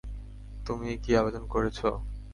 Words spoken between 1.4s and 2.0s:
করেছ?